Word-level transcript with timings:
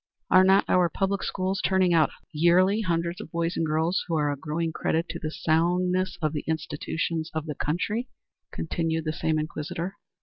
"Are 0.31 0.43
not 0.43 0.65
our 0.67 0.89
public 0.89 1.21
schools 1.21 1.61
turning 1.63 1.93
out 1.93 2.09
yearly 2.33 2.81
hundreds 2.81 3.21
of 3.21 3.29
boys 3.29 3.55
and 3.55 3.63
girls 3.63 4.03
who 4.07 4.15
are 4.15 4.31
a 4.31 4.35
growing 4.35 4.71
credit 4.71 5.07
to 5.09 5.19
the 5.19 5.29
soundness 5.29 6.17
of 6.23 6.33
the 6.33 6.43
institutions 6.47 7.29
of 7.35 7.45
the 7.45 7.53
country?" 7.53 8.09
continued 8.51 9.05
the 9.05 9.13
same 9.13 9.37
inquisitor. 9.37 9.97